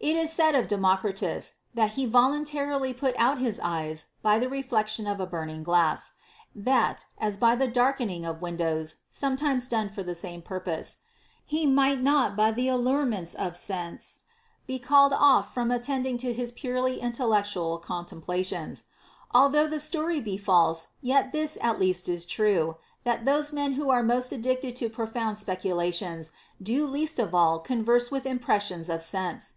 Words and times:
It 0.00 0.16
is 0.16 0.32
said 0.32 0.56
of 0.56 0.66
Democritus, 0.66 1.54
that 1.72 1.92
he 1.92 2.04
voluntarily 2.04 2.92
put 2.92 3.14
out 3.16 3.38
his 3.38 3.60
eyes 3.60 4.08
by 4.22 4.40
the 4.40 4.48
reflection 4.48 5.06
of 5.06 5.20
a 5.20 5.24
burning 5.26 5.62
glass, 5.62 6.14
that 6.52 7.06
(as 7.16 7.36
by 7.36 7.54
the 7.54 7.68
darkening 7.68 8.26
of 8.26 8.42
windows, 8.42 8.96
sometimes 9.08 9.68
done 9.68 9.88
for 9.88 10.02
the 10.02 10.16
same 10.16 10.42
pur 10.42 10.58
pose) 10.58 10.96
he 11.46 11.64
might 11.64 12.02
not 12.02 12.34
by 12.34 12.50
the 12.50 12.66
allurements 12.66 13.34
of 13.34 13.56
sense 13.56 14.18
be 14.66 14.80
called 14.80 15.12
off 15.12 15.54
from 15.54 15.70
attending 15.70 16.18
to 16.18 16.32
his 16.32 16.50
purely 16.50 16.98
intellectual 16.98 17.78
contempla 17.78 18.44
tions. 18.44 18.84
Although 19.32 19.68
the 19.68 19.78
story 19.80 20.18
be 20.20 20.36
false, 20.36 20.88
yet 21.02 21.30
this 21.30 21.56
at 21.60 21.78
least 21.78 22.08
is 22.08 22.26
true, 22.26 22.74
that 23.04 23.24
those 23.26 23.52
men 23.52 23.74
who 23.74 23.90
are 23.90 24.02
most 24.02 24.32
addicted 24.32 24.74
to 24.74 24.88
profound 24.90 25.38
speculations 25.38 26.32
do 26.60 26.84
least 26.84 27.20
of 27.20 27.32
all 27.32 27.60
converse 27.60 28.10
with 28.10 28.26
impressions 28.26 28.88
of 28.90 29.00
sense. 29.00 29.54